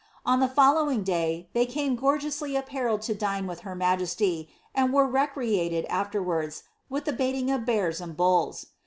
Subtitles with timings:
[0.25, 5.05] On the following day they came gorgeously appudled to dine niih her majesty, atid were
[5.05, 8.65] recreated afterwards, with the bait ing of bears and bulls.